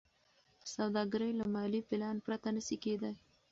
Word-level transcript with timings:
سوداګري 0.73 1.31
له 1.39 1.45
مالي 1.53 1.81
پلان 1.89 2.15
پرته 2.25 2.47
نشي 2.55 2.77
کېدای. 2.83 3.15